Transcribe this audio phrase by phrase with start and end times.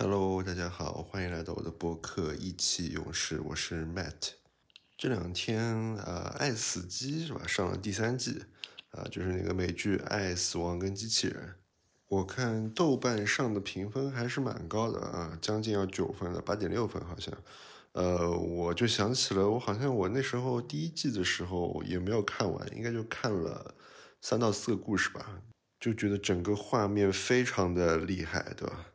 [0.00, 4.34] Hello，大家好，欢迎来到我的播客《意气勇士》，我是 Matt。
[4.96, 5.60] 这两天
[5.96, 7.44] 啊，《爱死机》是吧？
[7.48, 8.44] 上了第三季
[8.92, 11.48] 啊，就是那个美剧《爱死亡跟机器人》。
[12.06, 17.34] 我看豆瓣上的评分还是蛮高的啊，将近要九分了，八点六分好像。
[17.90, 23.74] 呃，我就想起了，我好像我那时候第一季的时候也没有看完，应该就看了
[24.20, 25.42] 三到四个故事吧，
[25.80, 28.86] 就觉得整个画面非常的厉害，对吧？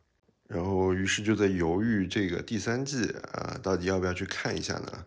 [0.54, 5.04] 然后，于是就在犹豫这个第三季啊，到底要不要去看一下呢？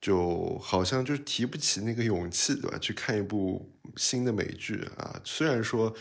[0.00, 2.78] 就好像就是提不起那个勇气，对吧？
[2.78, 5.92] 去看一部新的美剧啊，虽然说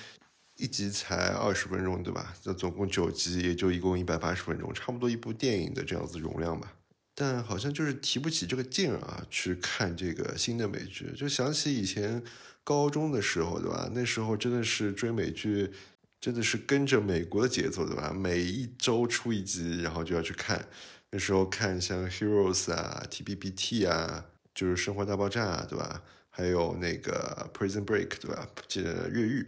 [0.58, 2.36] 一集才二十分钟，对吧？
[2.40, 6.72] 这总共九集，也就一共一百八十分钟，差不多一部电影的这样子容量吧。
[7.16, 11.12] 但好像就是提不起这个劲啊，去看这个新的美剧。
[11.16, 12.22] 就想起以前
[12.64, 13.90] 高中的时候，对吧？
[13.96, 15.72] 那时候真的是追美剧。
[16.20, 18.12] 真的是跟着美国的节奏，对吧？
[18.12, 20.68] 每一周出一集，然后就要去看。
[21.12, 26.02] 那时候看像 Heroes 啊、TBBT 啊，就是《生活大爆炸》，对吧？
[26.30, 28.50] 还有那个 Prison Break，对吧？
[28.68, 29.48] 记得越狱。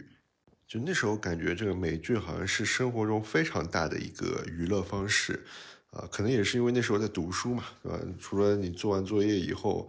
[0.66, 5.44] 就那时候感觉这个美剧好像是生活中非常大的一个娱乐方式
[5.90, 7.98] 啊，可能也是因为那时候在读书嘛，对吧？
[8.20, 9.88] 除了你做完作业以后。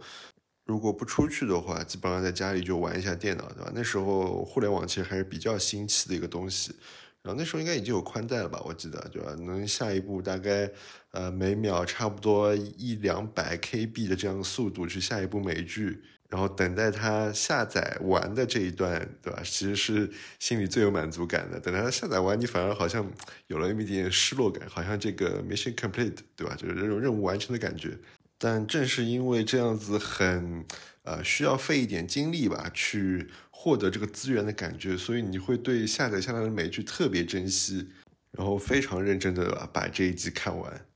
[0.64, 3.72] 如果不出去的话，基本上在家里就玩一下电脑，对吧？
[3.74, 6.74] 那时候互联网其实还是比较新奇的一个东西，
[7.22, 8.62] 然后那时候应该已经有宽带了吧？
[8.64, 9.34] 我记得，对吧？
[9.34, 10.70] 能下一步大概
[11.10, 19.42] 呃每秒差不多一两百 KB 的这样速度去下一部美剧，然后等待它下载完的这一段，对吧？
[19.44, 21.58] 其实是心里最有满足感的。
[21.58, 23.04] 等它下载完，你反而好像
[23.48, 26.54] 有了那么一点失落感，好像这个 mission complete，对吧？
[26.54, 27.98] 就是这种任务完成的感觉。
[28.44, 30.64] 但正是因为这样子很，
[31.04, 37.88] 呃，需要费一点精力吧，去获得这个资源的感觉，所以你会对下载下来的美剧特别珍惜，
[38.32, 40.86] 然后非常认真的把这一集看完。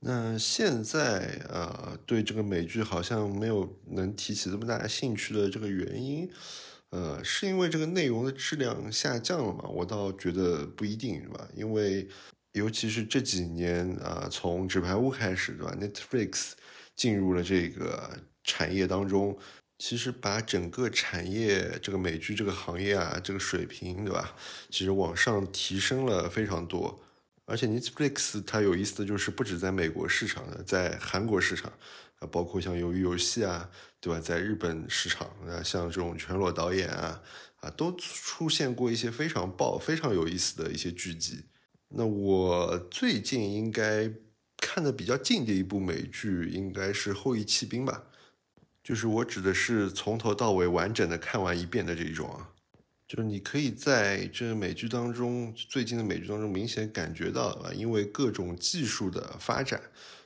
[0.00, 6.28] 那现在，呃，对这个美剧好像没有能提起这么大兴趣的这个原因，
[6.90, 9.68] 呃，是因为这个内容的质量下降了嘛？
[9.68, 11.48] 我倒觉得不一定，是吧？
[11.54, 12.08] 因为
[12.54, 16.54] 尤其是这几年，啊，从纸牌屋开始，对吧？Netflix。
[16.98, 19.38] 进入了这个产业当中，
[19.78, 24.34] 其实把整个产业这个美剧这个行业啊，这个水平，对吧？
[24.68, 27.00] 其实往上提升了非常多。
[27.44, 31.72] 而且 Netflix 它有意思的就是，不止在美国市场的，在韩国市场
[32.18, 33.70] 啊，包括像鱿鱼游戏啊，
[34.00, 34.18] 对吧？
[34.18, 37.22] 在日本市场啊，像这种全裸导演啊，
[37.60, 41.44] 啊，都出现过一些非常爆、非常有意思的一些剧集。
[41.90, 44.12] 那我最近应该。
[44.70, 48.04] 看的比较近的一部美剧应该是《后裔弃兵》吧，
[48.84, 52.50] 就是我指的是从头到尾完整的看完一遍的这种啊，
[53.06, 59.80] 就是你可以在这美剧当中，最近的美剧当中明显感觉到啊，因为各种技术的发展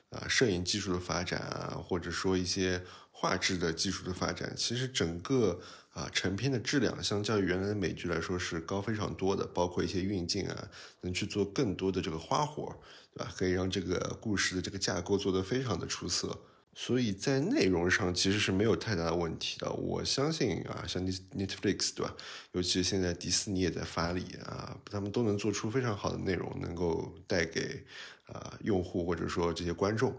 [0.09, 2.83] 啊，摄影技术的发展啊，或者说一些
[3.23, 5.57] 画质的技术的发展，其实整个
[5.93, 10.69] 啊成片的质量相较于原来的美剧来说是高非常多的，包括一些运镜啊，
[10.99, 12.77] 能去做更多的这个花活。
[13.15, 13.31] 对吧？
[13.37, 16.35] 可以让这个故事的这个架构做得非常的出色，
[16.73, 19.71] 所以在内容上其实是没有太大的问题的。
[19.71, 22.15] 我相信啊，像 Netflix 对吧？
[22.53, 27.85] 尤其是现在迪士尼也在发力啊，他们都能做出非常好的内容，能够带给
[28.25, 30.11] 啊用户或者说这些观众。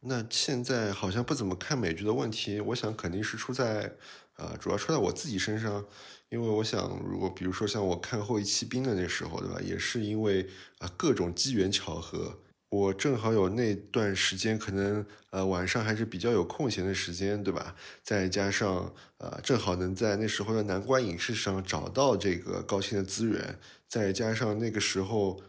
[0.00, 3.92] 那现在好像不怎么看美剧的问题，我想肯定是出在
[4.34, 5.84] 啊，主要出在我自己身上。
[6.30, 9.60] 因为我想，如果比如说像我看《后裔骑兵》的那时候，对吧？
[9.60, 10.46] 也是因为
[10.78, 12.38] 啊各种机缘巧合，
[12.68, 17.74] 我正好有那段时间，可能呃晚上还是比较有空闲的时间，对吧？
[18.04, 25.40] 再加上呃正好能在那时候的南关影视上找到这个高清的资源，再加上那个时候。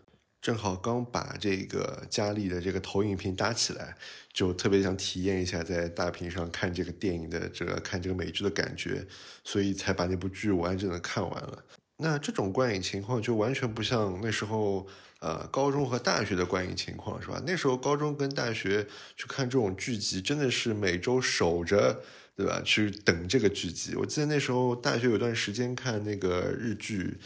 [0.42, 3.98] 正好刚把这个家里的这个投影屏搭起来，
[4.32, 9.06] 就特别想体验一下在大屏上看这个电影的这个看这个美剧的感觉，
[9.44, 11.64] 所以才把那部剧完整的看完了。
[11.98, 14.88] 那这种观影情况就完全不像那时候
[15.20, 17.44] 呃高中和大学的观影情况，是吧？
[17.46, 18.88] 那时候高中跟大学
[19.18, 22.02] 去看这种剧集，真的是每周守着，
[22.38, 22.62] 对吧？
[22.64, 23.94] 去等这个剧集。
[23.96, 27.18] 我记得那时候大学有段时间看那个日剧。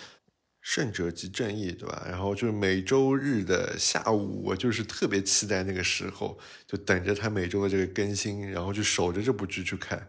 [0.66, 2.06] 胜者即正义，对吧？
[2.10, 10.08] 然后就是每周日的下午，我就是特别期待那个时候，就等着他每周的这个更新，然后就守着这部剧去看。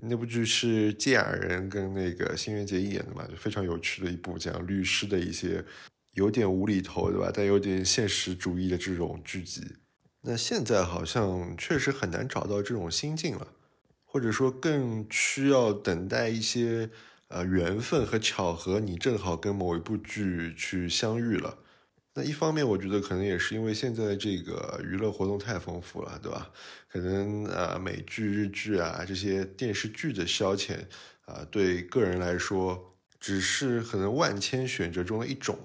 [0.00, 5.62] 那部剧是芥雅人跟那个新垣结衣演的嘛，就非常有趣的一部讲律师的一些
[6.14, 7.30] 有点无厘头，对吧？
[7.32, 9.60] 但有点现实主义的这种剧集。
[10.22, 13.48] 那现在好像确实很难找到这种心境了，
[14.06, 16.88] 或者说更需要等待一些。
[17.34, 21.58] 呃，缘分和巧合，你正好跟某一部剧去相遇了，
[22.14, 26.48] 那一方面，我觉得可能也是因为现在这个娱乐活动太丰富了，对吧？
[26.88, 30.78] 可能呃美剧、日剧啊这些电视剧的消遣
[31.24, 35.58] 啊，对个人来说只是可能万千选择中的一种。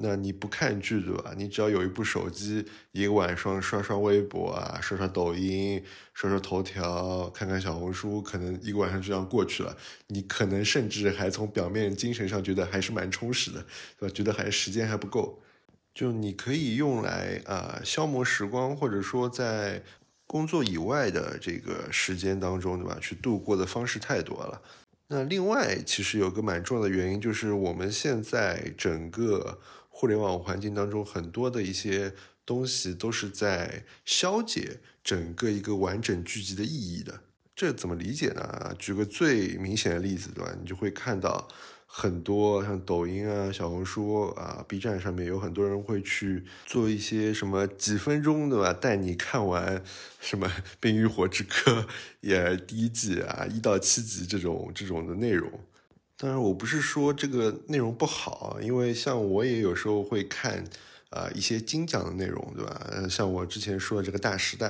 [0.00, 1.34] 那你不看剧对吧？
[1.36, 5.82] 你只要有一部手机，一个晚上刷刷微博啊，刷刷抖音，
[6.14, 9.76] 刷刷头条，看看小红书，可能一个晚上就这样过去了。
[10.06, 13.66] 你可能甚至还从表面精神上觉得还是蛮充实的，
[13.98, 14.14] 对吧？
[14.14, 15.42] 觉得还时间还不够。
[15.92, 19.82] 就你可以用来啊消磨时光，或者说在
[20.28, 22.96] 工作以外的这个时间当中，对吧？
[23.00, 24.62] 去度过的方式太多了。
[25.10, 29.58] 那另外，其实有个蛮重要的原因，就是我们现在整个
[29.98, 32.14] 互联网环境当中，很多的一些
[32.46, 37.18] 东西都是在消解整个一个完整剧集的意义的。
[37.56, 38.72] 这怎么理解呢？
[38.78, 40.54] 举个最明显的例子，对吧？
[40.60, 41.48] 你就会看到。
[41.90, 49.82] 很多像抖音啊、小红书啊、B 站上面有很多人会去做一些什么几分钟对吧，带你看完
[50.20, 50.46] 什么
[50.78, 51.80] 《冰与火之歌》
[52.20, 55.50] 也第一季啊一到七集这种这种的内容。
[56.20, 60.64] 当然，我不是说这个内容不好，因为像我也有时候会看
[61.10, 63.06] 啊一些精讲的内容，对吧？
[63.08, 64.66] 像我之前说的这个《大时代》，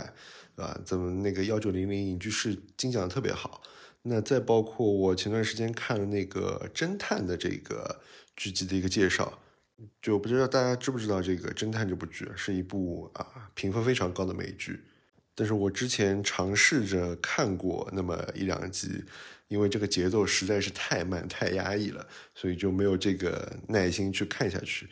[0.55, 0.79] 对吧？
[0.85, 3.63] 怎么那个幺九零零影剧室精讲的特别好。
[4.03, 7.99] 那再包括我前段时间看了那个侦探的这个
[8.37, 9.39] 剧集的一个介绍，
[10.03, 14.79] 就不知道大家知不知道这个侦探这部剧是一部啊评分非常高的美剧，
[15.39, 19.05] 但是我之前尝试着看过那么一两集，
[19.47, 22.05] 因为这个节奏实在是太慢太压抑了，
[22.35, 24.89] 所以就没有这个耐心去看下去。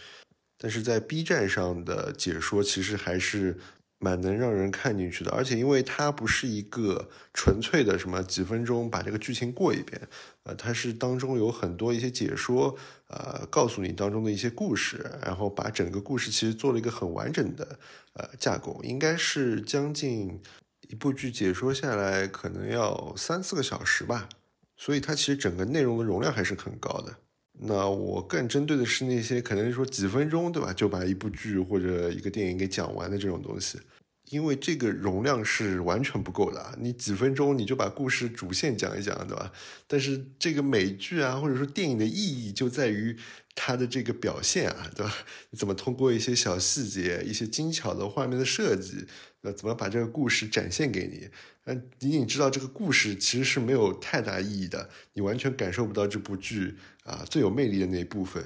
[0.56, 3.58] 但是在 B 站上的解说其实还是。
[4.06, 10.00] 蛮能让人看进去的，而且因为它不是一个纯粹的什么几分钟把这个剧情过一遍，
[10.44, 12.76] 呃，它是当中有很多一些解说，
[13.08, 17.78] 呃，告诉你当中的一些故事，然后把整个故事其实做了一个很完整的
[18.12, 20.40] 呃架构，应该是将近
[20.88, 24.28] 一部剧解说下来可能要三四个小时吧，
[24.76, 27.12] 所以它其实整个内容的容量还是很高的。
[27.58, 30.74] 那我更针对的是那些可能说几分钟，对吧？
[30.74, 33.80] 就把一部剧或者一个电影给讲完的这种东西，
[34.28, 36.74] 因为这个容量是完全不够的。
[36.78, 39.52] 你几分钟你就把故事主线讲一讲，对吧？
[39.86, 43.16] 但是这个美剧啊，或者说电影的意义就在于
[43.54, 45.14] 它的这个表现啊，对吧？
[45.50, 49.06] 你怎么通过一些小细节、一些精巧的画面的设计，
[49.42, 51.28] 那怎么把这个故事展现给你？
[51.64, 58.44] 那仅仅知道这个故事其实是没有太大意义的，你完全感受不到这部剧啊最有魅力的那一部分。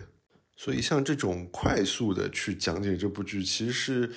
[0.56, 4.10] 所以像这种快速的去讲解这部剧，其实是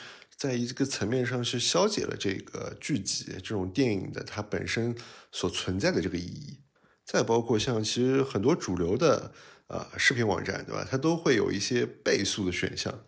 [0.44, 4.94] 在一个层面上是消解了这个剧集这种电影的它本身
[5.31, 6.60] 所存在的这个意义。
[7.06, 9.31] 再包括像其实很多主流的
[9.68, 10.86] 呃视频网站，对吧？
[10.90, 13.06] 它都会有一些倍速的选项，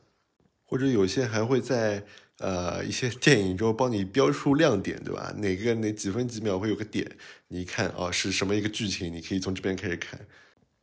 [0.63, 2.05] 或者有些还会在。
[2.39, 5.33] 呃，一些电影中帮你标出亮点，对吧？
[5.37, 7.09] 哪个哪几分几秒会有个点？
[7.47, 9.09] 你一看啊，是什么一个剧情？
[9.09, 10.19] 你可以从这边开始看。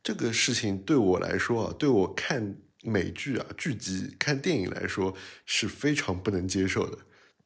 [0.03, 5.15] 这个事情对我来说啊，对我看美剧啊、剧集、看电影来说
[5.47, 6.99] 是非常不能接受的。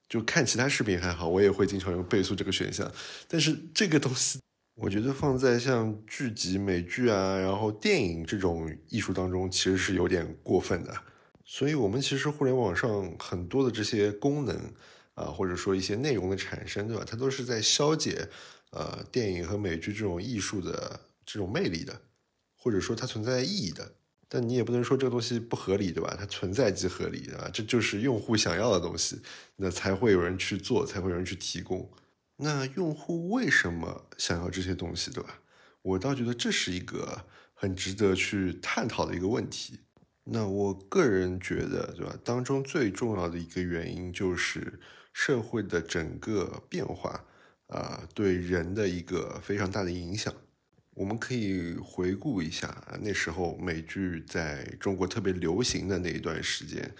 [0.09, 2.91] 就看其他视频还好，我也会经常用倍速这个选项。
[3.27, 4.41] 但是这个东西，
[4.77, 10.95] 我觉得放在像剧集、美剧啊，然后电影这种艺术当中，其实是有点过分的。
[11.45, 14.57] 所以，我们其实互联网上很多的这些功能
[15.15, 17.05] 啊，或者说一些内容的产生，对吧？
[17.05, 18.29] 它都是在消解
[18.71, 22.01] 呃电影和美剧这种艺术的这种魅力的，
[22.57, 23.93] 或者说它存在意义的。
[24.29, 26.17] 但你也不能说这个东西不合理，对吧？
[26.19, 27.49] 它存在即合理，对吧？
[27.53, 29.21] 这就是用户想要的东西，
[29.57, 31.89] 那才会有人去做，才会有人去提供。
[32.39, 35.41] 那用户为什么想要这些东西，对吧？
[35.83, 39.81] 我倒觉得这是一个很值得去探讨的一个问题。
[40.25, 42.19] 那我个人觉得，对吧？
[42.25, 44.81] 当中最重要的一个原因就是
[45.13, 47.25] 社会的整个变化
[47.69, 50.35] 啊，对人的一个非常大的影响。
[50.97, 56.91] 我们可以回顾一下那时候美剧在中国特别流行的那一段时间，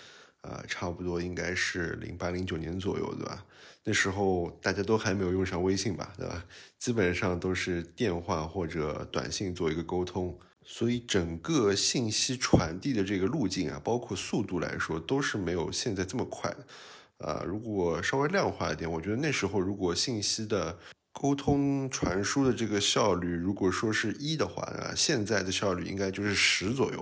[0.43, 3.43] 啊，差不多应该是零八零九年左右，对吧？
[3.85, 6.45] 那时候大家都还没有用上微信吧，对吧？
[6.79, 10.39] 基本上都是电话或者短信做一个沟通。
[10.63, 17.27] 所以整个信息传递的这个路径啊，包括速度来说，都是没有现在这么快的。
[17.27, 20.79] 啊，如果稍微量化一点，我觉得那时候如果信息的
[21.19, 27.01] 沟通传输的这个效率，如果说是一的话啊，现在的效率应该就是十左右。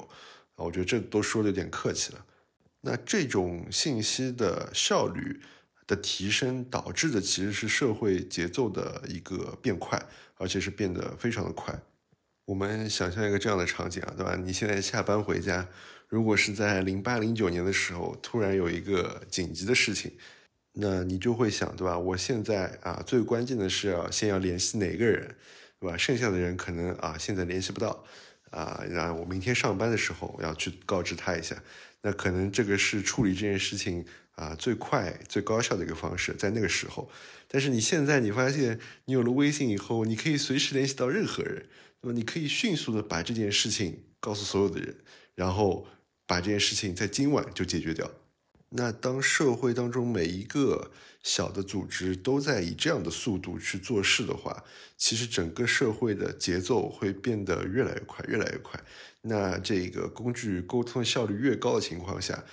[0.54, 2.25] 啊，我觉得这都说的有点客气了。
[2.83, 5.40] 那这种信息的效率
[5.85, 10.00] 的提升，导致的其实是社会节奏的一个变快，
[10.37, 11.76] 而且是变得非常的快。
[12.44, 14.37] 我们想象一个这样的场景啊，对吧？
[14.37, 15.66] 你现在下班回家，
[16.09, 20.12] 如果是在零八零九年的时候，突然有一个紧急的事情，
[20.75, 21.97] 那你就会想，对吧？
[21.99, 25.37] 我现在啊，最关键的是要先要联系哪个人，
[25.78, 25.97] 对吧？
[25.97, 28.04] 剩下的人可能啊，现在联系不到，
[28.50, 31.62] 啊，然我明天上班的时候要去告知他一下。
[32.02, 37.11] 那可能这个是处理这件事情啊最快最高效的一个方式，在那个时候。
[37.47, 41.66] 但是你现在你发现，你有了微信以后，你可以随时联系到任何人，
[42.00, 42.12] 那么？
[42.12, 44.97] 你可以迅速的把这件事情告诉所有的人，
[45.35, 45.87] 然后。
[46.26, 48.11] 把这件事情在今晚就解决掉。
[48.76, 50.90] 那当社会当中每一个
[51.23, 54.64] 小的组织都在以这样的速度去做事的话，
[54.97, 58.81] 其实整个社会的节奏会变得越来越快，越来越快。
[59.23, 62.45] 那这个工具沟通效率越高的情况下，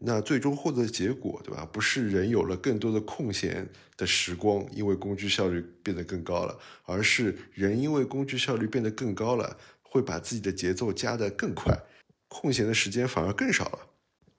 [0.00, 1.64] 那最终获得的结果，对吧？
[1.72, 11.78] 不是人有了更多的空闲的时光，因为工具效率变得更高了，而是人因为工具效率变得更高了，会把自己的节奏加得更快。
[12.26, 13.78] 空闲的时间反而更少了，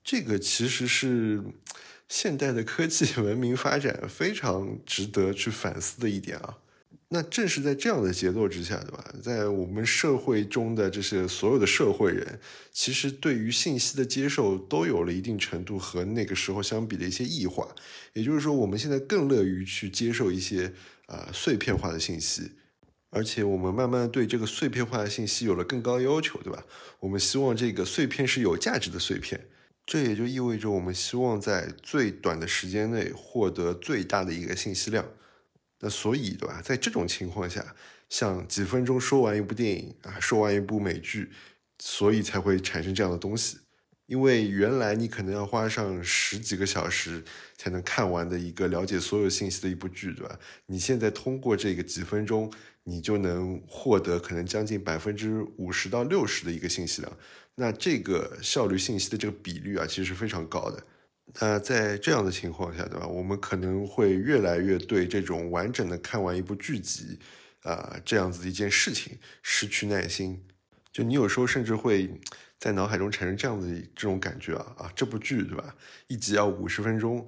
[0.04, 1.44] 这个其实是
[2.08, 6.58] 现代的科技文明发展非常值得去反思的一点啊。
[7.12, 9.04] 那正是在这样的节奏之下，对吧？
[9.24, 12.40] 在我们社会中的这些所有的社会人，
[12.72, 17.68] 其实对于信息的接受都有了一定程度和那个时候相比的一些异化。
[18.14, 20.72] 也就是说，我们现在更乐于去接受一些
[21.08, 22.52] 啊碎片化的信息。
[23.10, 26.64] 而且我们慢慢对这个碎片化的信息有了更高要求，对吧？
[27.00, 29.48] 我们希望这个碎片是有价值的碎片，
[29.90, 35.04] 这也就意味着我们希望在最短的时间内获得最大的一个信息量。
[35.80, 36.62] 那所以，对吧？
[36.64, 37.76] 在这种情况下，
[38.08, 41.32] 像几分钟说完一部电影啊，说完一部美剧，
[41.80, 43.58] 所以才会产生这样的东西。
[44.06, 47.24] 因为原来你可能要花上十几个小时
[47.58, 50.40] 才能看完的一个了解所有信息的一部剧，对吧？
[50.68, 52.54] 你现在通过这个几分钟。
[52.84, 57.18] 你就能获得可能将近百分之五十到六十的一个信息量，
[57.56, 60.84] 那这个效率信息的这个比率啊，其实是非常高的。
[61.40, 63.06] 那在这样的情况下，对吧？
[63.06, 67.20] 我们可能会越来越对这种完整的看完一部剧集
[67.62, 70.44] 啊这样子的一件事情失去耐心。
[70.92, 72.10] 就你有时候甚至会
[72.58, 75.76] 在脑海中产生这样的这种感觉啊啊，这部剧对吧？
[76.08, 77.24] 一集要五十分钟，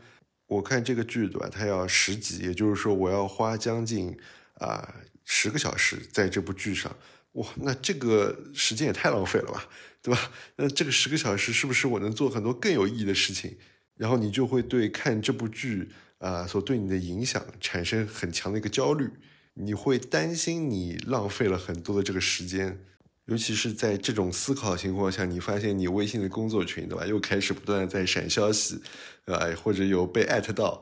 [0.47, 1.47] 我看这个剧对吧？
[1.51, 4.17] 它要十集，也就是说我要花将近
[4.55, 4.95] 啊。
[5.25, 6.95] 十个小时在这部剧上，
[7.33, 9.67] 哇，那这个时间也太浪费了吧，
[10.01, 10.31] 对吧？
[10.57, 13.57] 那这个十个小时是不是我能做很多更有意义的事情？
[13.95, 19.09] 然后你就会对看这部剧啊所对你的影响产生很强的一个焦虑，
[19.53, 22.83] 你会担心你浪费了很多的这个时间，
[23.25, 27.05] 尤其是在这种思考情况下，你发现你微信的工作群，对吧？
[27.05, 28.81] 又开始不断的在闪消息，
[29.25, 30.81] 啊，或者有被艾特到。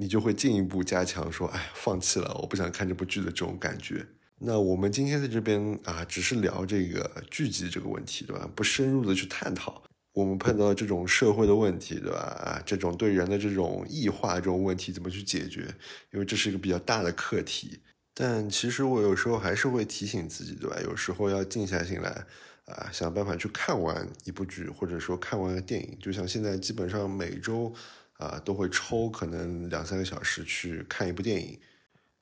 [0.00, 4.06] 你就会进一步加强说，哎，放弃了，我不想看这部剧的这种感觉。
[4.38, 8.50] 那我们今天在这边啊，只是聊这个剧集这个问题，对吧？
[8.56, 9.82] 不深入的去探讨
[10.14, 12.18] 我们碰到这种社会的问题，对吧？
[12.18, 15.66] 啊，这种对人的这种异化这种问题怎么去解决？
[16.14, 17.78] 因为这是一个比较大的课题。
[18.14, 20.78] 但其实我有时候还是会提醒自己，对吧？
[20.82, 22.24] 有时候要静下心来
[22.64, 25.98] 啊，想办法去看完一部剧，或者说看完个电影。
[26.00, 27.70] 就像现在基本上每周。
[28.20, 31.58] 啊，都会抽可能两三个小时去看一部电影，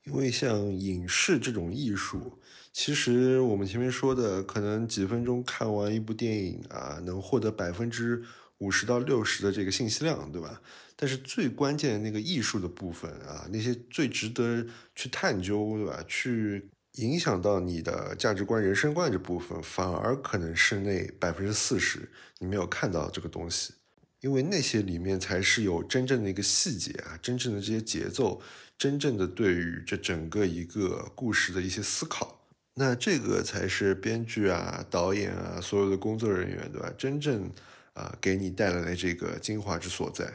[0.04, 2.38] 因为像影视这种艺术，
[2.72, 8.22] 其实我们前面说的，可能几分钟看完一部电影啊，能获得百分之
[8.58, 10.62] 五十到六十的这个信息量，对吧？
[10.96, 14.64] 但是最关键的那个艺术的部分啊，那些最值得
[14.94, 16.04] 去探究，对吧？
[16.08, 23.74] 去影响到你的价值观、人生观这部分，反而可能是那百分之四十你没有看到这个东西。
[24.20, 28.42] 因为那些里面才是有真正的一个细节啊，真正的这些节奏，
[28.76, 32.44] 真正的对于这整个一个故事的一些思考，
[32.74, 36.92] 那这个才是编剧啊、导演啊、所有的工作人员，对吧？
[36.98, 37.50] 真正
[37.94, 40.32] 啊给你带来的这个精华之所在。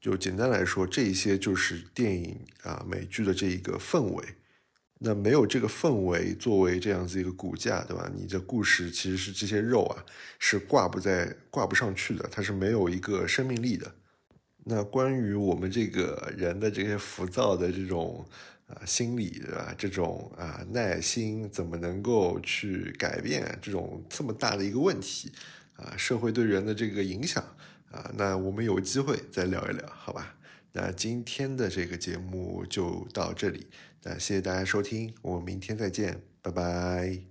[0.00, 4.24] 就简单来说，这一些就是电影啊、美剧的这一个氛围。
[5.02, 8.10] 那没有这个氛围作为这样子一个骨架，对吧？
[8.14, 10.04] 你的故事其实是这些肉啊，
[10.38, 13.90] 是挂不在、挂不上去的，它是没有一个生命力的。
[14.64, 18.26] 那关于我们这个人的这些浮躁的这种
[18.66, 19.74] 啊心理，对吧？
[19.78, 25.32] 这种啊耐心怎么能够去改变这种这么大的一个问题
[25.76, 25.96] 啊？
[25.96, 27.42] 社会对人的这个影响
[27.90, 28.12] 啊？
[28.18, 30.36] 那我们有机会再聊一聊，好吧？
[30.72, 33.66] 那今天的这个节目就到这里。
[34.02, 37.29] 那谢谢大家收听，我们明天再见，拜拜。